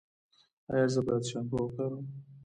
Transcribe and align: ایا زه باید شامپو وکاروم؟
ایا 0.71 0.87
زه 0.93 0.99
باید 1.05 1.23
شامپو 1.29 1.55
وکاروم؟ 1.63 2.05